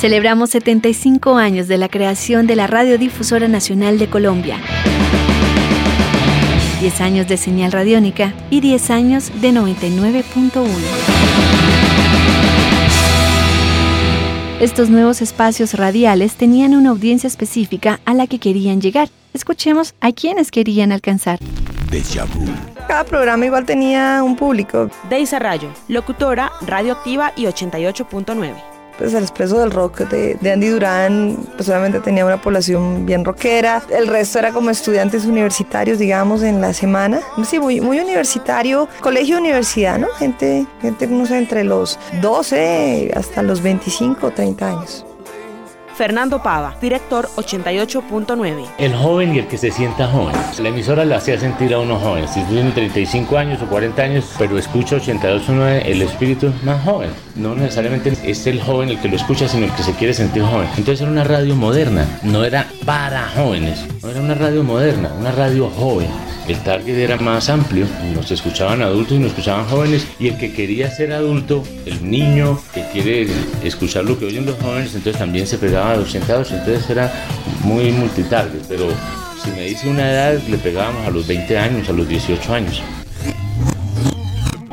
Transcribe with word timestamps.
Celebramos 0.00 0.48
75 0.48 1.36
años 1.36 1.68
de 1.68 1.76
la 1.76 1.90
creación 1.90 2.46
de 2.46 2.56
la 2.56 2.66
Radiodifusora 2.66 3.48
Nacional 3.48 3.98
de 3.98 4.08
Colombia. 4.08 4.56
10 6.80 7.00
años 7.02 7.28
de 7.28 7.36
señal 7.36 7.70
radiónica 7.70 8.32
y 8.48 8.62
10 8.62 8.90
años 8.92 9.30
de 9.42 9.52
99.1. 9.52 10.64
Estos 14.60 14.88
nuevos 14.88 15.20
espacios 15.20 15.74
radiales 15.74 16.36
tenían 16.36 16.74
una 16.74 16.88
audiencia 16.88 17.26
específica 17.26 18.00
a 18.06 18.14
la 18.14 18.26
que 18.26 18.38
querían 18.38 18.80
llegar. 18.80 19.10
Escuchemos 19.34 19.94
a 20.00 20.12
quienes 20.12 20.50
querían 20.50 20.92
alcanzar. 20.92 21.38
Cada 22.88 23.04
programa 23.04 23.44
igual 23.44 23.66
tenía 23.66 24.22
un 24.22 24.34
público. 24.34 24.88
Deisa 25.10 25.38
Rayo, 25.38 25.68
locutora, 25.88 26.52
radioactiva 26.62 27.34
y 27.36 27.44
88.9 27.44 28.69
pues 29.00 29.14
el 29.14 29.22
expreso 29.22 29.58
del 29.58 29.70
rock 29.70 30.00
de, 30.10 30.52
Andy 30.52 30.68
Durán, 30.68 31.38
pues 31.56 31.70
obviamente 31.70 32.00
tenía 32.00 32.26
una 32.26 32.40
población 32.40 33.06
bien 33.06 33.24
rockera. 33.24 33.82
El 33.88 34.06
resto 34.06 34.38
era 34.38 34.52
como 34.52 34.68
estudiantes 34.68 35.24
universitarios, 35.24 35.98
digamos, 35.98 36.42
en 36.42 36.60
la 36.60 36.74
semana. 36.74 37.20
Sí, 37.42 37.58
muy, 37.58 37.80
muy 37.80 37.98
universitario, 37.98 38.88
colegio 39.00 39.38
universidad, 39.38 39.98
¿no? 39.98 40.08
Gente, 40.18 40.66
gente, 40.82 41.06
no 41.06 41.24
sé, 41.24 41.38
entre 41.38 41.64
los 41.64 41.98
12 42.20 43.12
hasta 43.16 43.42
los 43.42 43.62
25 43.62 44.26
o 44.26 44.30
30 44.30 44.68
años. 44.68 45.06
Fernando 46.00 46.42
Pava, 46.42 46.78
director 46.80 47.28
88.9. 47.36 48.66
El 48.78 48.94
joven 48.94 49.34
y 49.34 49.40
el 49.40 49.46
que 49.48 49.58
se 49.58 49.70
sienta 49.70 50.08
joven. 50.08 50.34
La 50.58 50.70
emisora 50.70 51.04
le 51.04 51.14
hacía 51.14 51.38
sentir 51.38 51.74
a 51.74 51.78
uno 51.78 51.98
joven. 51.98 52.26
Si 52.26 52.42
tiene 52.44 52.70
35 52.70 53.36
años 53.36 53.60
o 53.60 53.66
40 53.66 54.00
años, 54.00 54.24
pero 54.38 54.56
escucha 54.56 54.96
88.9, 54.96 55.82
el 55.84 56.00
espíritu 56.00 56.46
es 56.46 56.62
más 56.64 56.82
joven. 56.84 57.10
No 57.36 57.54
necesariamente 57.54 58.16
es 58.24 58.46
el 58.46 58.62
joven 58.62 58.88
el 58.88 58.98
que 58.98 59.10
lo 59.10 59.16
escucha, 59.16 59.46
sino 59.46 59.66
el 59.66 59.72
que 59.72 59.82
se 59.82 59.92
quiere 59.92 60.14
sentir 60.14 60.42
joven. 60.42 60.68
Entonces 60.78 61.02
era 61.02 61.10
una 61.10 61.24
radio 61.24 61.54
moderna, 61.54 62.08
no 62.22 62.46
era 62.46 62.66
para 62.86 63.28
jóvenes, 63.36 63.84
no 64.02 64.08
era 64.08 64.22
una 64.22 64.34
radio 64.34 64.64
moderna, 64.64 65.10
una 65.18 65.32
radio 65.32 65.68
joven 65.68 66.08
el 66.50 66.58
target 66.64 66.98
era 66.98 67.16
más 67.18 67.48
amplio, 67.48 67.86
nos 68.14 68.30
escuchaban 68.30 68.82
adultos 68.82 69.16
y 69.16 69.20
nos 69.20 69.30
escuchaban 69.30 69.66
jóvenes 69.66 70.06
y 70.18 70.28
el 70.28 70.38
que 70.38 70.52
quería 70.52 70.90
ser 70.90 71.12
adulto, 71.12 71.62
el 71.86 72.10
niño 72.10 72.60
que 72.74 72.84
quiere 72.92 73.28
escuchar 73.62 74.04
lo 74.04 74.18
que 74.18 74.26
oyen 74.26 74.46
los 74.46 74.56
jóvenes, 74.56 74.94
entonces 74.94 75.18
también 75.18 75.46
se 75.46 75.58
pegaba 75.58 75.89
a 75.94 75.96
los 75.96 76.10
sentados, 76.10 76.50
entonces 76.52 76.88
era 76.88 77.12
muy 77.62 77.92
multitarget, 77.92 78.62
pero 78.68 78.88
si 79.42 79.50
me 79.50 79.62
dice 79.62 79.88
una 79.88 80.10
edad 80.10 80.38
le 80.48 80.58
pegábamos 80.58 81.06
a 81.06 81.10
los 81.10 81.26
20 81.26 81.58
años, 81.58 81.88
a 81.88 81.92
los 81.92 82.08
18 82.08 82.54
años. 82.54 82.82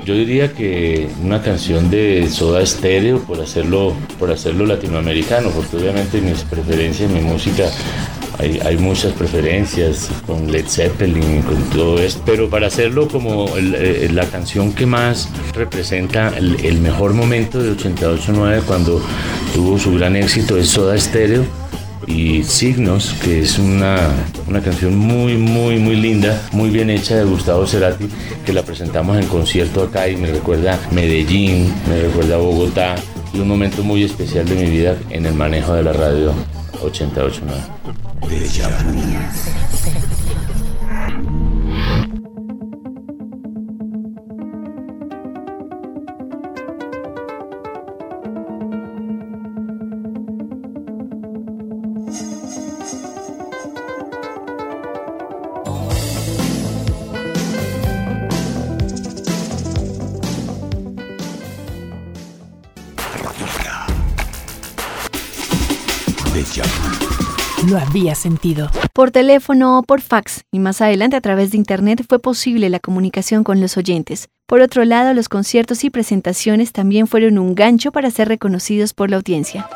Yo 0.05 0.13
diría 0.13 0.53
que 0.53 1.09
una 1.21 1.41
canción 1.41 1.89
de 1.89 2.29
Soda 2.29 2.65
Stereo 2.65 3.19
por 3.23 3.41
hacerlo, 3.41 3.93
por 4.17 4.31
hacerlo 4.31 4.65
latinoamericano, 4.65 5.49
porque 5.49 5.75
obviamente 5.75 6.21
mis 6.21 6.43
preferencias, 6.43 7.11
mi 7.11 7.19
música 7.19 7.65
hay, 8.39 8.77
muchas 8.77 9.13
preferencias 9.13 10.09
con 10.25 10.51
Led 10.51 10.67
Zeppelin 10.67 11.41
con 11.41 11.61
todo 11.71 11.99
esto, 11.99 12.21
pero 12.25 12.49
para 12.49 12.67
hacerlo 12.67 13.07
como 13.07 13.47
eh, 13.57 14.09
la 14.13 14.25
canción 14.25 14.73
que 14.73 14.85
más 14.85 15.29
representa 15.53 16.31
el, 16.37 16.79
mejor 16.79 17.13
momento 17.13 17.61
de 17.61 17.75
88-9 17.75 18.61
cuando 18.63 19.01
tuvo 19.53 19.79
su 19.79 19.93
gran 19.95 20.15
éxito 20.15 20.57
es 20.57 20.69
Soda 20.69 20.97
Stereo 20.97 21.43
y 22.05 22.43
Signos, 22.43 23.13
que 23.23 23.41
es 23.41 23.57
una, 23.57 23.97
una, 24.47 24.61
canción 24.61 24.95
muy, 24.95 25.35
muy, 25.35 25.77
muy 25.77 25.95
linda, 25.95 26.41
muy 26.51 26.69
bien 26.69 26.89
hecha 26.89 27.17
de 27.17 27.25
Gustavo 27.25 27.67
Cerati, 27.67 28.07
que 28.45 28.53
la 28.53 28.63
presentamos 28.63 29.17
en 29.17 29.27
concierto 29.27 29.83
acá 29.83 30.07
y 30.07 30.15
me 30.15 30.27
recuerda 30.27 30.79
Medellín, 30.91 31.73
me 31.89 32.01
recuerda 32.03 32.37
Bogotá 32.37 32.95
y 33.33 33.39
un 33.39 33.47
momento 33.47 33.83
muy 33.83 34.03
especial 34.03 34.45
de 34.47 34.55
mi 34.55 34.69
vida 34.69 34.95
en 35.09 35.25
el 35.25 35.33
manejo 35.33 35.73
de 35.73 35.83
la 35.83 35.93
radio 35.93 36.33
88.9. 36.81 38.06
Deja 66.37 66.63
vu. 66.63 67.06
Lo 67.69 67.77
había 67.77 68.15
sentido. 68.15 68.69
Por 68.93 69.11
teléfono 69.11 69.79
o 69.79 69.83
por 69.83 70.01
fax 70.01 70.43
y 70.51 70.59
más 70.59 70.81
adelante 70.81 71.15
a 71.15 71.21
través 71.21 71.51
de 71.51 71.57
Internet 71.57 72.05
fue 72.07 72.19
posible 72.19 72.69
la 72.69 72.79
comunicación 72.79 73.43
con 73.43 73.61
los 73.61 73.77
oyentes. 73.77 74.29
Por 74.45 74.61
otro 74.61 74.85
lado, 74.85 75.13
los 75.13 75.29
conciertos 75.29 75.83
y 75.83 75.89
presentaciones 75.89 76.71
también 76.71 77.07
fueron 77.07 77.37
un 77.37 77.55
gancho 77.55 77.91
para 77.91 78.11
ser 78.11 78.27
reconocidos 78.27 78.93
por 78.93 79.09
la 79.09 79.17
audiencia 79.17 79.67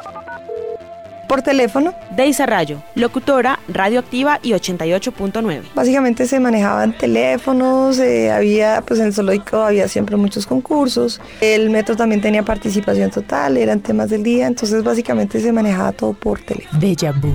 por 1.31 1.41
teléfono. 1.43 1.95
Deisa 2.13 2.45
Rayo, 2.45 2.83
locutora, 2.93 3.57
radioactiva 3.69 4.41
y 4.43 4.51
88.9. 4.51 5.61
Básicamente 5.73 6.27
se 6.27 6.41
manejaban 6.41 6.91
teléfonos, 6.97 7.99
eh, 7.99 8.29
había, 8.29 8.83
pues 8.85 8.99
en 8.99 9.05
el 9.05 9.13
zoológico 9.13 9.61
había 9.61 9.87
siempre 9.87 10.17
muchos 10.17 10.45
concursos, 10.45 11.21
el 11.39 11.69
metro 11.69 11.95
también 11.95 12.19
tenía 12.19 12.43
participación 12.43 13.11
total, 13.11 13.55
eran 13.55 13.79
temas 13.79 14.09
del 14.09 14.23
día, 14.23 14.45
entonces 14.45 14.83
básicamente 14.83 15.39
se 15.39 15.53
manejaba 15.53 15.93
todo 15.93 16.11
por 16.11 16.41
teléfono. 16.41 16.77
Deja 16.81 17.13
vu. 17.13 17.33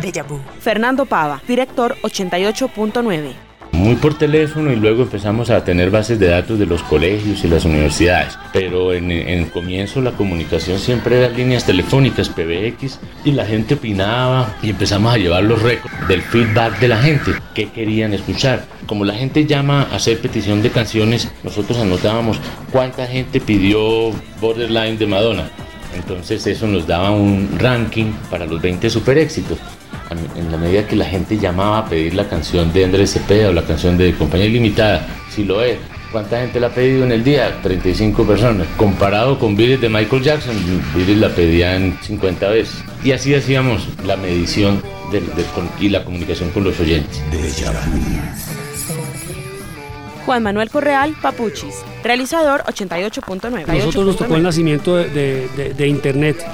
Deja 0.00 0.22
vu. 0.22 0.38
Fernando 0.60 1.04
Pava, 1.04 1.42
director 1.48 1.96
88.9 2.02 3.53
muy 3.74 3.96
por 3.96 4.16
teléfono 4.16 4.72
y 4.72 4.76
luego 4.76 5.02
empezamos 5.02 5.50
a 5.50 5.64
tener 5.64 5.90
bases 5.90 6.18
de 6.18 6.28
datos 6.28 6.58
de 6.58 6.66
los 6.66 6.82
colegios 6.84 7.44
y 7.44 7.48
las 7.48 7.64
universidades. 7.64 8.38
Pero 8.52 8.92
en, 8.92 9.10
el 9.10 9.50
comienzo 9.50 10.00
la 10.00 10.12
comunicación 10.12 10.78
siempre 10.78 11.18
era 11.18 11.28
líneas 11.28 11.66
telefónicas, 11.66 12.28
PBX, 12.28 13.00
y 13.24 13.32
la 13.32 13.44
gente 13.44 13.74
opinaba 13.74 14.56
y 14.62 14.70
empezamos 14.70 15.12
a 15.12 15.18
llevar 15.18 15.44
los 15.44 15.60
récords 15.60 16.08
del 16.08 16.22
feedback 16.22 16.78
de 16.78 16.88
la 16.88 16.98
gente, 16.98 17.32
qué 17.54 17.68
querían 17.68 18.14
escuchar. 18.14 18.64
Como 18.86 19.04
la 19.04 19.14
gente 19.14 19.46
llama 19.46 19.82
a 19.90 19.96
hacer 19.96 20.18
petición 20.20 20.62
de 20.62 20.70
canciones, 20.70 21.30
nosotros 21.42 21.78
anotábamos 21.78 22.38
cuánta 22.70 23.06
gente 23.06 23.40
pidió 23.40 24.12
Borderline 24.40 24.98
de 24.98 25.06
Madonna. 25.06 25.50
Entonces 25.94 26.46
eso 26.46 26.66
nos 26.66 26.86
daba 26.86 27.10
un 27.10 27.56
ranking 27.58 28.12
para 28.30 28.46
los 28.46 28.60
20 28.60 28.90
super 28.90 29.16
éxitos 29.18 29.58
en 30.10 30.50
la 30.50 30.58
medida 30.58 30.86
que 30.86 30.96
la 30.96 31.04
gente 31.04 31.38
llamaba 31.38 31.78
a 31.78 31.88
pedir 31.88 32.14
la 32.14 32.28
canción 32.28 32.72
de 32.72 32.84
Andrés 32.84 33.12
Cepeda 33.12 33.48
o 33.48 33.52
la 33.52 33.62
canción 33.62 33.96
de 33.96 34.14
Compañía 34.14 34.46
Ilimitada, 34.46 35.06
si 35.30 35.44
lo 35.44 35.62
es, 35.62 35.78
¿cuánta 36.12 36.40
gente 36.40 36.60
la 36.60 36.68
ha 36.68 36.70
pedido 36.70 37.04
en 37.04 37.12
el 37.12 37.24
día? 37.24 37.60
35 37.62 38.24
personas. 38.24 38.66
Comparado 38.76 39.38
con 39.38 39.56
Beatles 39.56 39.80
de 39.80 39.88
Michael 39.88 40.22
Jackson, 40.22 40.54
Beatles 40.94 41.18
la 41.18 41.28
pedían 41.30 41.98
50 42.02 42.48
veces. 42.48 42.84
Y 43.02 43.12
así 43.12 43.34
hacíamos 43.34 43.88
la 44.04 44.16
medición 44.16 44.82
y 45.80 45.88
la 45.88 46.04
comunicación 46.04 46.50
con 46.50 46.64
los 46.64 46.78
oyentes. 46.80 47.22
Juan 50.26 50.42
Manuel 50.42 50.70
Correal, 50.70 51.14
Papuchis, 51.20 51.82
realizador 52.02 52.62
88.9. 52.64 53.66
Nosotros 53.66 54.06
nos 54.06 54.16
tocó 54.16 54.36
el 54.36 54.42
nacimiento 54.42 54.96
de 54.96 55.86
Internet 55.86 56.44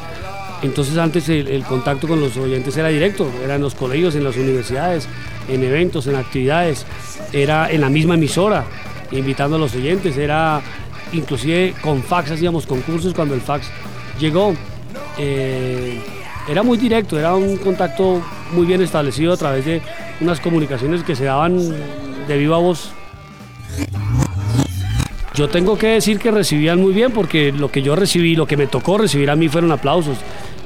entonces 0.62 0.98
antes 0.98 1.28
el, 1.28 1.62
contacto 1.65 2.06
con 2.06 2.21
los 2.21 2.37
oyentes 2.37 2.76
era 2.76 2.88
directo, 2.88 3.31
era 3.43 3.54
en 3.54 3.62
los 3.62 3.75
colegios, 3.75 4.15
en 4.15 4.25
las 4.25 4.37
universidades, 4.37 5.09
en 5.48 5.65
eventos, 5.65 6.06
en 6.06 6.16
actividades, 6.16 6.87
era 7.32 7.71
en 7.71 7.81
la 7.81 7.88
misma 7.88 8.15
emisora, 8.15 8.65
invitando 9.10 9.56
a 9.56 9.59
los 9.59 9.75
oyentes, 9.75 10.16
era 10.16 10.60
inclusive 11.12 11.75
con 11.81 12.03
fax 12.03 12.32
hacíamos 12.32 12.66
concursos 12.66 13.15
cuando 13.15 13.34
el 13.34 13.41
fax 13.41 13.69
llegó. 14.19 14.54
Eh, 15.18 15.98
era 16.48 16.62
muy 16.62 16.78
directo, 16.78 17.18
era 17.18 17.34
un 17.34 17.57
contacto 17.57 18.22
muy 18.53 18.66
bien 18.66 18.83
establecido 18.83 19.33
a 19.33 19.36
través 19.36 19.65
de 19.65 19.80
unas 20.21 20.41
comunicaciones 20.41 21.04
que 21.04 21.15
se 21.15 21.24
daban 21.24 21.57
de 22.27 22.39
viva 22.39 22.59
voz. 22.59 22.92
Yo 25.34 25.48
tengo 25.48 25.78
que 25.78 25.86
decir 25.89 26.18
que 26.18 26.30
recibían 26.30 26.80
muy 26.80 26.92
bien 26.92 27.12
porque 27.12 27.53
lo 27.53 27.71
que 27.71 27.83
yo 27.83 27.95
recibí, 27.95 28.34
lo 28.36 28.47
que 28.47 28.57
me 28.57 28.66
tocó 28.66 28.98
recibir 28.98 29.30
a 29.30 29.36
mí 29.36 29.48
fueron 29.48 29.71
aplausos 29.72 30.18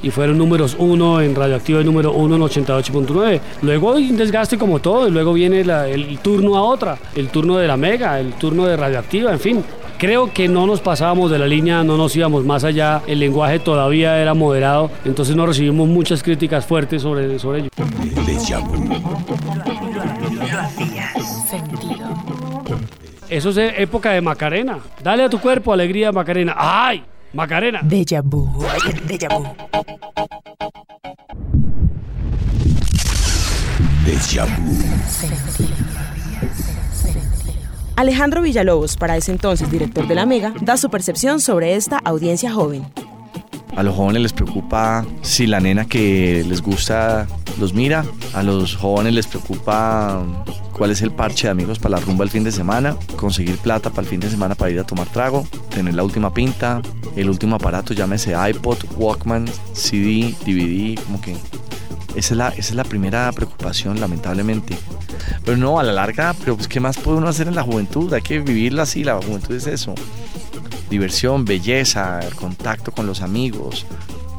y 0.05 0.11
fueron 0.11 0.37
números 0.37 0.75
uno 0.77 1.19
en 1.19 1.33
Radioactiva 1.33 1.81
y 1.81 1.83
número 1.83 2.11
uno 2.11 2.35
en 2.35 2.41
88.9. 2.43 3.41
Luego 3.63 3.95
hay 3.95 4.11
un 4.11 4.17
desgaste 4.17 4.55
como 4.55 4.77
todo 4.77 5.07
y 5.07 5.11
luego 5.11 5.33
viene 5.33 5.61
el 5.61 6.19
turno 6.19 6.55
a 6.55 6.61
otra, 6.61 6.99
el 7.15 7.29
turno 7.29 7.57
de 7.57 7.67
la 7.67 7.75
Mega, 7.75 8.19
el 8.19 8.33
turno 8.33 8.67
de 8.67 8.77
Radioactiva, 8.77 9.31
en 9.31 9.39
fin. 9.39 9.63
Creo 9.97 10.31
que 10.31 10.47
no 10.47 10.67
nos 10.67 10.79
pasábamos 10.79 11.31
de 11.31 11.39
la 11.39 11.47
línea, 11.47 11.83
no 11.83 11.97
nos 11.97 12.15
íbamos 12.15 12.45
más 12.45 12.63
allá, 12.63 13.01
el 13.07 13.17
lenguaje 13.17 13.57
todavía 13.57 14.21
era 14.21 14.35
moderado, 14.35 14.91
entonces 15.05 15.35
no 15.35 15.47
recibimos 15.47 15.87
muchas 15.87 16.21
críticas 16.21 16.67
fuertes 16.67 17.01
sobre, 17.01 17.39
sobre 17.39 17.61
ello. 17.61 17.69
Eso 23.27 23.49
es 23.49 23.57
época 23.57 24.11
de 24.11 24.21
Macarena. 24.21 24.77
Dale 25.03 25.23
a 25.23 25.29
tu 25.29 25.39
cuerpo 25.39 25.73
alegría, 25.73 26.11
Macarena. 26.11 26.53
¡Ay! 26.55 27.03
Macarena. 27.35 27.81
Deja 27.83 28.21
vu. 28.21 28.47
Deja 29.07 29.27
vu. 29.27 29.45
Deja 34.05 34.45
vu. 34.45 34.63
Alejandro 37.97 38.41
Villalobos, 38.41 38.95
para 38.95 39.17
ese 39.17 39.33
entonces 39.33 39.69
director 39.69 40.07
de 40.07 40.15
la 40.15 40.25
Mega, 40.25 40.53
da 40.61 40.77
su 40.77 40.89
percepción 40.89 41.41
sobre 41.41 41.75
esta 41.75 41.97
audiencia 41.97 42.53
joven. 42.53 42.85
A 43.75 43.83
los 43.83 43.95
jóvenes 43.95 44.21
les 44.21 44.33
preocupa 44.33 45.05
si 45.21 45.45
la 45.45 45.59
nena 45.59 45.85
que 45.85 46.45
les 46.47 46.61
gusta 46.61 47.27
los 47.59 47.73
mira. 47.73 48.05
A 48.33 48.43
los 48.43 48.75
jóvenes 48.75 49.13
les 49.13 49.27
preocupa 49.27 50.23
cuál 50.73 50.91
es 50.91 51.01
el 51.01 51.11
parche 51.11 51.47
de 51.47 51.51
amigos 51.51 51.79
para 51.79 51.97
la 51.97 52.05
rumba 52.05 52.23
el 52.23 52.29
fin 52.29 52.43
de 52.43 52.51
semana, 52.51 52.95
conseguir 53.15 53.57
plata 53.57 53.89
para 53.89 54.01
el 54.01 54.07
fin 54.07 54.19
de 54.19 54.29
semana 54.29 54.55
para 54.55 54.71
ir 54.71 54.79
a 54.79 54.83
tomar 54.83 55.07
trago, 55.07 55.47
tener 55.69 55.93
la 55.93 56.03
última 56.03 56.33
pinta, 56.33 56.81
el 57.15 57.29
último 57.29 57.55
aparato, 57.55 57.93
llámese 57.93 58.33
iPod, 58.49 58.77
Walkman, 58.97 59.45
CD, 59.73 60.35
DVD, 60.45 61.01
como 61.03 61.21
que 61.21 61.33
esa 62.15 62.33
es 62.33 62.37
la, 62.37 62.49
esa 62.49 62.59
es 62.59 62.75
la 62.75 62.83
primera 62.83 63.31
preocupación, 63.31 63.99
lamentablemente. 63.99 64.77
Pero 65.43 65.57
no, 65.57 65.79
a 65.79 65.83
la 65.83 65.93
larga, 65.93 66.33
pero 66.39 66.55
pues, 66.55 66.67
¿qué 66.67 66.79
más 66.79 66.97
puede 66.97 67.17
uno 67.17 67.27
hacer 67.27 67.47
en 67.47 67.55
la 67.55 67.63
juventud? 67.63 68.13
Hay 68.13 68.21
que 68.21 68.39
vivirla 68.39 68.83
así, 68.83 69.03
la 69.03 69.15
juventud 69.21 69.55
es 69.55 69.67
eso 69.67 69.95
diversión, 70.89 71.45
belleza, 71.45 72.19
el 72.19 72.35
contacto 72.35 72.91
con 72.91 73.05
los 73.07 73.21
amigos. 73.21 73.85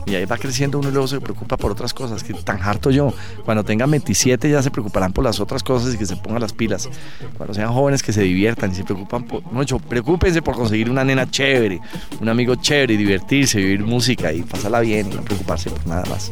Y 0.07 0.15
ahí 0.15 0.25
va 0.25 0.39
creciendo 0.39 0.79
uno 0.79 0.89
y 0.89 0.93
luego 0.93 1.09
se 1.09 1.21
preocupa 1.21 1.57
por 1.57 1.73
otras 1.73 1.93
cosas, 1.93 2.23
que 2.23 2.33
tan 2.33 2.63
harto 2.63 2.91
yo. 2.91 3.13
Cuando 3.45 3.65
tengan 3.65 3.91
27 3.91 4.49
ya 4.49 4.63
se 4.63 4.71
preocuparán 4.71 5.13
por 5.13 5.25
las 5.25 5.41
otras 5.41 5.63
cosas 5.63 5.95
y 5.95 5.99
que 5.99 6.07
se 6.07 6.17
pongan 6.17 6.41
las 6.41 6.53
pilas. 6.53 6.89
Cuando 7.37 7.55
sean 7.55 7.73
jóvenes 7.73 8.03
que 8.03 8.13
se 8.13 8.23
diviertan 8.23 8.71
y 8.71 8.75
se 8.77 8.85
preocupan 8.85 9.25
por... 9.25 9.43
Mucho, 9.53 9.79
preocúpense 9.79 10.43
por 10.43 10.55
conseguir 10.55 10.91
una 10.91 11.05
nena 11.05 11.29
chévere, 11.29 11.81
un 12.21 12.29
amigo 12.29 12.55
chévere, 12.55 12.97
divertirse, 12.97 13.59
vivir 13.59 13.85
música 13.85 14.33
y 14.33 14.43
pasarla 14.43 14.81
bien 14.81 15.11
y 15.11 15.17
no 15.17 15.23
preocuparse 15.23 15.71
por 15.71 15.87
nada 15.87 16.05
más. 16.09 16.31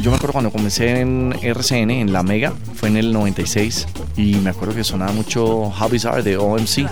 Yo 0.00 0.10
me 0.10 0.16
acuerdo 0.16 0.32
cuando 0.32 0.50
comencé 0.50 1.00
en 1.00 1.34
RCN, 1.40 1.90
en 1.90 2.12
La 2.12 2.22
Mega, 2.22 2.52
fue 2.74 2.88
en 2.88 2.96
el 2.96 3.12
96 3.12 3.86
y 4.16 4.34
me 4.36 4.50
acuerdo 4.50 4.74
que 4.74 4.84
sonaba 4.84 5.12
mucho 5.12 5.44
How 5.44 5.88
Bizarre 5.88 6.22
de 6.22 6.36
OMC. 6.36 6.86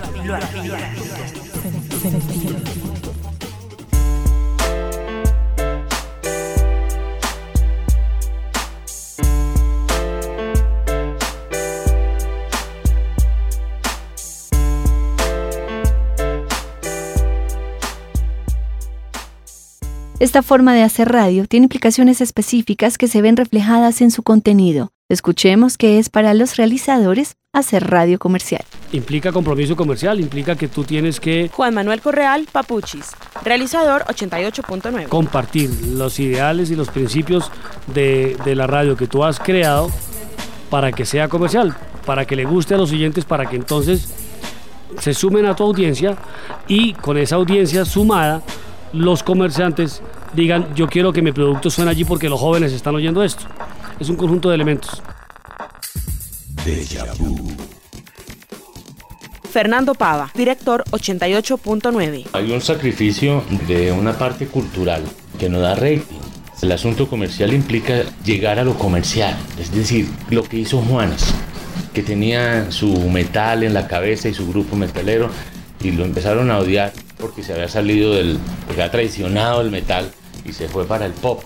Esta 20.22 20.42
forma 20.42 20.72
de 20.72 20.84
hacer 20.84 21.08
radio 21.10 21.48
tiene 21.48 21.64
implicaciones 21.64 22.20
específicas 22.20 22.96
que 22.96 23.08
se 23.08 23.20
ven 23.20 23.36
reflejadas 23.36 24.00
en 24.02 24.12
su 24.12 24.22
contenido. 24.22 24.92
Escuchemos 25.08 25.76
qué 25.76 25.98
es 25.98 26.10
para 26.10 26.32
los 26.32 26.54
realizadores 26.54 27.34
hacer 27.52 27.90
radio 27.90 28.20
comercial. 28.20 28.62
Implica 28.92 29.32
compromiso 29.32 29.74
comercial, 29.74 30.20
implica 30.20 30.54
que 30.54 30.68
tú 30.68 30.84
tienes 30.84 31.18
que... 31.18 31.50
Juan 31.52 31.74
Manuel 31.74 32.00
Correal, 32.00 32.46
Papuchis, 32.52 33.10
realizador 33.42 34.04
88.9. 34.04 35.08
Compartir 35.08 35.70
los 35.88 36.20
ideales 36.20 36.70
y 36.70 36.76
los 36.76 36.88
principios 36.90 37.50
de, 37.92 38.36
de 38.44 38.54
la 38.54 38.68
radio 38.68 38.96
que 38.96 39.08
tú 39.08 39.24
has 39.24 39.40
creado 39.40 39.90
para 40.70 40.92
que 40.92 41.04
sea 41.04 41.26
comercial, 41.26 41.74
para 42.06 42.26
que 42.26 42.36
le 42.36 42.44
guste 42.44 42.74
a 42.74 42.78
los 42.78 42.92
oyentes, 42.92 43.24
para 43.24 43.46
que 43.46 43.56
entonces 43.56 44.08
se 45.00 45.14
sumen 45.14 45.46
a 45.46 45.56
tu 45.56 45.64
audiencia 45.64 46.16
y 46.68 46.92
con 46.92 47.18
esa 47.18 47.34
audiencia 47.34 47.84
sumada, 47.84 48.40
los 48.92 49.22
comerciantes 49.22 50.02
digan, 50.34 50.74
yo 50.74 50.88
quiero 50.88 51.12
que 51.12 51.22
mi 51.22 51.32
producto 51.32 51.70
suene 51.70 51.90
allí 51.90 52.04
porque 52.04 52.28
los 52.28 52.40
jóvenes 52.40 52.72
están 52.72 52.94
oyendo 52.94 53.22
esto. 53.22 53.44
Es 53.98 54.08
un 54.08 54.16
conjunto 54.16 54.48
de 54.48 54.54
elementos. 54.54 55.02
Fernando 59.50 59.94
Pava, 59.94 60.30
director 60.34 60.84
88.9. 60.90 62.26
Hay 62.32 62.52
un 62.52 62.60
sacrificio 62.60 63.44
de 63.66 63.92
una 63.92 64.16
parte 64.16 64.46
cultural 64.46 65.02
que 65.38 65.48
no 65.48 65.60
da 65.60 65.74
rating. 65.74 66.20
El 66.62 66.72
asunto 66.72 67.08
comercial 67.08 67.52
implica 67.52 68.04
llegar 68.24 68.60
a 68.60 68.64
lo 68.64 68.78
comercial, 68.78 69.36
es 69.58 69.74
decir, 69.74 70.08
lo 70.30 70.44
que 70.44 70.58
hizo 70.58 70.80
Juanes, 70.80 71.34
que 71.92 72.02
tenía 72.04 72.70
su 72.70 72.96
metal 73.10 73.64
en 73.64 73.74
la 73.74 73.88
cabeza 73.88 74.28
y 74.28 74.34
su 74.34 74.48
grupo 74.48 74.76
metalero 74.76 75.28
y 75.82 75.90
lo 75.90 76.04
empezaron 76.04 76.52
a 76.52 76.58
odiar 76.58 76.92
porque 77.22 77.44
se 77.44 77.54
había 77.54 77.68
salido 77.68 78.14
del, 78.14 78.38
porque 78.66 78.82
había 78.82 78.90
traicionado 78.90 79.62
el 79.62 79.70
metal 79.70 80.10
y 80.44 80.52
se 80.52 80.68
fue 80.68 80.84
para 80.84 81.06
el 81.06 81.12
pop. 81.12 81.44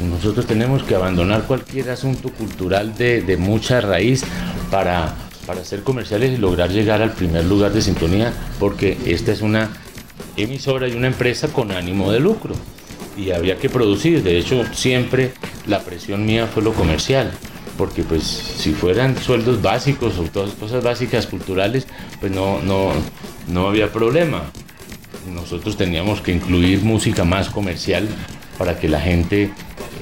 Nosotros 0.00 0.46
tenemos 0.46 0.82
que 0.82 0.94
abandonar 0.94 1.42
cualquier 1.42 1.90
asunto 1.90 2.30
cultural 2.30 2.96
de, 2.96 3.20
de 3.20 3.36
mucha 3.36 3.80
raíz 3.80 4.24
para, 4.70 5.14
para 5.46 5.64
ser 5.64 5.82
comerciales 5.82 6.32
y 6.32 6.38
lograr 6.38 6.70
llegar 6.70 7.02
al 7.02 7.12
primer 7.12 7.44
lugar 7.44 7.72
de 7.72 7.82
sintonía, 7.82 8.32
porque 8.58 8.96
esta 9.04 9.30
es 9.30 9.42
una 9.42 9.68
emisora 10.36 10.88
y 10.88 10.92
una 10.92 11.08
empresa 11.08 11.48
con 11.48 11.72
ánimo 11.72 12.10
de 12.10 12.20
lucro 12.20 12.54
y 13.16 13.32
había 13.32 13.58
que 13.58 13.68
producir. 13.68 14.22
De 14.22 14.38
hecho, 14.38 14.64
siempre 14.72 15.32
la 15.66 15.80
presión 15.80 16.24
mía 16.24 16.46
fue 16.46 16.62
lo 16.62 16.72
comercial, 16.72 17.32
porque 17.76 18.02
pues 18.02 18.22
si 18.22 18.72
fueran 18.72 19.18
sueldos 19.18 19.60
básicos 19.60 20.18
o 20.18 20.22
todas 20.22 20.54
cosas 20.54 20.82
básicas 20.82 21.26
culturales, 21.26 21.86
pues 22.20 22.32
no, 22.32 22.62
no, 22.62 22.92
no 23.48 23.68
había 23.68 23.92
problema. 23.92 24.44
Nosotros 25.32 25.76
teníamos 25.76 26.20
que 26.20 26.32
incluir 26.32 26.82
música 26.82 27.24
más 27.24 27.48
comercial 27.48 28.08
para 28.58 28.78
que 28.78 28.88
la 28.88 29.00
gente 29.00 29.50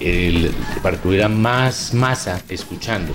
el, 0.01 0.51
para 0.83 1.01
que 1.01 1.09
hubiera 1.09 1.29
más 1.29 1.95
masa 1.95 2.41
escuchando. 2.49 3.13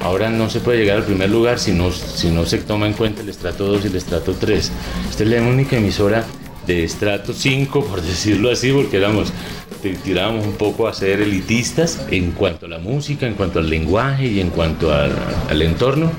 Ahora 0.00 0.30
no 0.30 0.50
se 0.50 0.60
puede 0.60 0.78
llegar 0.78 0.98
al 0.98 1.04
primer 1.04 1.30
lugar 1.30 1.58
si 1.58 1.72
no, 1.72 1.92
si 1.92 2.30
no 2.30 2.44
se 2.44 2.58
toma 2.58 2.86
en 2.86 2.92
cuenta 2.94 3.22
el 3.22 3.28
estrato 3.28 3.66
2 3.66 3.84
y 3.84 3.86
el 3.88 3.96
estrato 3.96 4.34
3. 4.34 4.72
Esta 5.10 5.22
es 5.22 5.28
la 5.28 5.40
única 5.42 5.76
emisora 5.76 6.24
de 6.66 6.84
estrato 6.84 7.32
5, 7.32 7.84
por 7.84 8.02
decirlo 8.02 8.50
así, 8.50 8.72
porque 8.72 8.96
éramos, 8.96 9.32
tirábamos 10.04 10.46
un 10.46 10.54
poco 10.54 10.88
a 10.88 10.94
ser 10.94 11.20
elitistas 11.20 12.04
en 12.10 12.32
cuanto 12.32 12.66
a 12.66 12.68
la 12.68 12.78
música, 12.78 13.26
en 13.26 13.34
cuanto 13.34 13.60
al 13.60 13.70
lenguaje 13.70 14.26
y 14.26 14.40
en 14.40 14.50
cuanto 14.50 14.92
al, 14.92 15.62
entorno, 15.62 16.10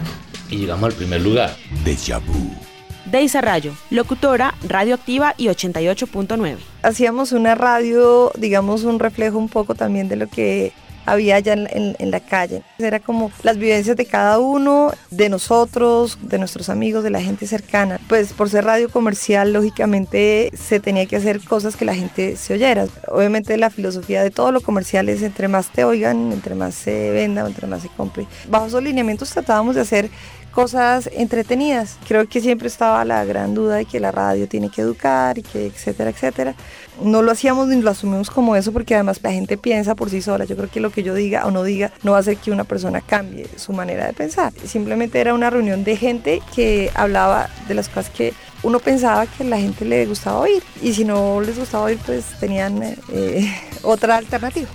y 0.50 0.58
llegamos 0.58 0.86
al 0.86 0.94
primer 0.94 1.22
lugar. 1.22 1.56
Deja 1.84 2.20
vu. 2.20 2.73
Deisa 3.06 3.42
Rayo, 3.42 3.74
locutora, 3.90 4.54
radioactiva 4.68 5.36
y 5.38 5.48
88.9. 5.48 6.58
Hacíamos 6.84 7.32
una 7.34 7.54
radio, 7.54 8.32
digamos, 8.38 8.84
un 8.84 9.00
reflejo 9.00 9.38
un 9.38 9.50
poco 9.50 9.75
también 9.75 10.08
de 10.08 10.16
lo 10.16 10.27
que 10.27 10.72
había 11.06 11.36
allá 11.36 11.54
en, 11.54 11.96
en, 12.00 12.12
la 12.12 12.20
calle. 12.20 12.63
Era 12.80 13.00
como 13.00 13.32
las 13.44 13.58
vivencias 13.58 13.98
de 13.98 14.06
cada 14.06 14.39
uno, 14.39 14.92
de 15.12 15.30
nosotros, 15.30 16.18
de 16.22 16.38
nuestros 16.38 16.70
amigos, 16.70 17.04
de 17.04 17.10
la 17.10 17.22
gente 17.22 17.48
cercana. 17.48 18.00
Pues 18.08 18.34
por 18.34 18.50
ser 18.50 18.66
radio 18.66 18.89
comercial, 18.89 19.54
lógicamente 19.54 20.51
se 20.56 20.80
tenía 20.80 21.06
que 21.06 21.18
hacer 21.18 21.42
cosas 21.42 21.75
que 21.75 21.86
la 21.86 21.96
gente 21.96 22.36
se 22.38 22.54
oyera. 22.54 22.86
Obviamente 23.10 23.58
la 23.58 23.70
filosofía 23.70 24.24
de 24.24 24.32
todo 24.32 24.51
lo 24.51 24.62
comercial 24.62 25.10
es 25.10 25.22
entre 25.24 25.48
más 25.48 25.70
te 25.70 25.84
oigan, 25.84 26.32
entre 26.32 26.56
más 26.56 26.75
se 26.75 27.12
venda, 27.12 27.46
entre 27.46 27.68
más 27.68 27.82
se 27.82 27.89
compre. 27.89 28.25
Bajo 28.50 28.68
esos 28.68 28.84
lineamientos 28.84 29.30
tratábamos 29.30 29.75
de 29.75 29.82
hacer 29.82 30.10
cosas 30.53 31.10
entretenidas. 31.12 31.98
Creo 32.07 32.27
que 32.27 32.39
siempre 32.39 32.67
estaba 32.67 33.03
la 33.05 33.25
gran 33.25 33.53
duda 33.53 33.75
de 33.75 33.86
que 33.86 34.00
la 34.00 34.12
radio 34.12 34.48
tiene 34.48 34.69
que 34.69 34.81
educar 34.81 35.38
y 35.38 35.41
que 35.41 35.65
etcétera, 35.67 36.12
etcétera. 36.12 36.55
No 37.01 37.22
lo 37.22 37.31
hacíamos 37.31 37.67
ni 37.67 37.81
lo 37.81 37.89
asumimos 37.89 38.29
como 38.29 38.55
eso 38.55 38.72
porque 38.72 38.93
además 38.93 39.19
la 39.24 39.31
gente 39.31 39.57
piensa 39.57 39.95
por 39.95 40.10
sí 40.10 40.22
sola. 40.22 40.45
Yo 40.45 40.55
creo 40.55 40.69
que 40.69 40.79
lo 40.79 40.91
que 40.91 41.03
yo 41.03 41.13
diga 41.13 41.45
o 41.45 41.51
no 41.51 41.63
diga 41.63 41.91
no 42.03 42.12
va 42.12 42.17
a 42.17 42.19
hacer 42.22 42.38
que 42.38 42.51
una 42.51 42.63
persona 42.63 43.01
cambie 43.01 43.48
su 43.55 43.74
manera 43.74 44.05
de 44.05 44.13
pensar. 44.13 44.53
Simplemente 44.65 45.19
era 45.19 45.33
una 45.33 45.50
reunión 45.50 45.83
de 45.83 45.98
gente 45.98 46.41
que 46.55 46.91
hablaba 46.93 47.50
de 47.67 47.74
las 47.74 47.89
cosas 47.89 48.10
que 48.12 48.33
uno 48.62 48.79
pensaba 48.79 49.25
que 49.25 49.43
la 49.43 49.57
gente 49.57 49.86
le 49.86 50.05
gustaba 50.05 50.39
oír 50.39 50.63
y 50.81 50.93
si 50.93 51.03
no 51.03 51.41
les 51.41 51.57
gustaba 51.57 51.86
oír 51.86 52.00
pues 52.05 52.25
tenían 52.39 52.81
eh, 53.12 53.53
otra 53.83 54.17
alternativa. 54.17 54.69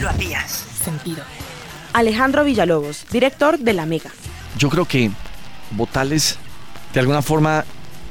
Lo 0.00 0.08
habías 0.08 0.75
sentido. 0.86 1.22
Alejandro 1.92 2.44
Villalobos, 2.44 3.06
director 3.10 3.58
de 3.58 3.72
La 3.72 3.86
Mega. 3.86 4.10
Yo 4.56 4.68
creo 4.70 4.84
que 4.84 5.10
votarles 5.72 6.38
de 6.94 7.00
alguna 7.00 7.22
forma 7.22 7.64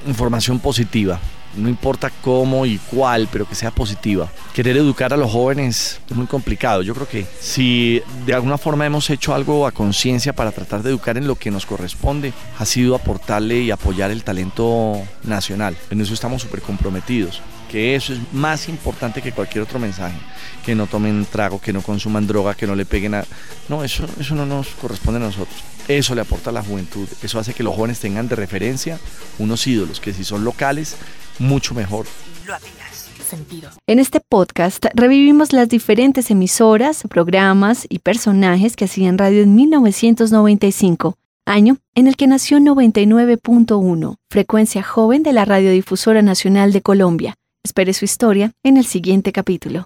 información 0.05 0.59
positiva. 0.59 1.19
No 1.55 1.69
importa 1.69 2.11
cómo 2.21 2.65
y 2.65 2.77
cuál, 2.77 3.29
pero 3.31 3.47
que 3.47 3.55
sea 3.55 3.71
positiva. 3.71 4.27
Querer 4.53 4.75
educar 4.75 5.13
a 5.13 5.17
los 5.17 5.31
jóvenes 5.31 6.01
es 6.09 6.15
muy 6.15 6.27
complicado. 6.27 6.81
Yo 6.81 6.93
creo 6.93 7.07
que 7.07 7.25
si 7.39 8.01
de 8.25 8.33
alguna 8.33 8.57
forma 8.57 8.85
hemos 8.85 9.09
hecho 9.09 9.33
algo 9.33 9.65
a 9.65 9.71
conciencia 9.71 10.33
para 10.33 10.51
tratar 10.51 10.83
de 10.83 10.89
educar 10.89 11.17
en 11.17 11.27
lo 11.27 11.35
que 11.35 11.51
nos 11.51 11.65
corresponde, 11.65 12.33
ha 12.59 12.65
sido 12.65 12.93
aportarle 12.93 13.61
y 13.61 13.71
apoyar 13.71 14.11
el 14.11 14.23
talento 14.23 15.01
nacional. 15.23 15.77
En 15.89 16.01
eso 16.01 16.13
estamos 16.13 16.41
súper 16.41 16.61
comprometidos 16.61 17.41
que 17.65 17.95
eso 17.95 18.13
es 18.13 18.19
más 18.33 18.69
importante 18.69 19.21
que 19.21 19.31
cualquier 19.31 19.63
otro 19.63 19.79
mensaje. 19.79 20.17
Que 20.65 20.75
no 20.75 20.87
tomen 20.87 21.25
trago, 21.25 21.59
que 21.59 21.73
no 21.73 21.81
consuman 21.81 22.27
droga, 22.27 22.55
que 22.55 22.67
no 22.67 22.75
le 22.75 22.85
peguen 22.85 23.15
a... 23.15 23.25
No, 23.69 23.83
eso, 23.83 24.05
eso 24.19 24.35
no 24.35 24.45
nos 24.45 24.69
corresponde 24.69 25.17
a 25.19 25.23
nosotros. 25.23 25.55
Eso 25.87 26.15
le 26.15 26.21
aporta 26.21 26.49
a 26.49 26.53
la 26.53 26.63
juventud. 26.63 27.07
Eso 27.21 27.39
hace 27.39 27.53
que 27.53 27.63
los 27.63 27.75
jóvenes 27.75 27.99
tengan 27.99 28.27
de 28.27 28.35
referencia 28.35 28.99
unos 29.37 29.65
ídolos 29.67 29.99
que 29.99 30.13
si 30.13 30.23
son 30.23 30.43
locales, 30.43 30.95
mucho 31.39 31.73
mejor. 31.73 32.05
Lo 32.45 32.55
hacías 32.55 33.09
En 33.87 33.99
este 33.99 34.19
podcast 34.19 34.85
revivimos 34.93 35.53
las 35.53 35.69
diferentes 35.69 36.31
emisoras, 36.31 37.03
programas 37.09 37.85
y 37.89 37.99
personajes 37.99 38.75
que 38.75 38.85
hacían 38.85 39.17
radio 39.17 39.43
en 39.43 39.55
1995, 39.55 41.17
año 41.45 41.77
en 41.95 42.07
el 42.07 42.15
que 42.15 42.27
nació 42.27 42.59
99.1, 42.59 44.15
frecuencia 44.29 44.83
joven 44.83 45.23
de 45.23 45.33
la 45.33 45.45
Radiodifusora 45.45 46.21
Nacional 46.21 46.71
de 46.71 46.81
Colombia. 46.81 47.35
Espere 47.65 47.93
su 47.93 48.05
historia 48.05 48.51
en 48.61 48.77
el 48.77 48.85
siguiente 48.85 49.31
capítulo. 49.31 49.85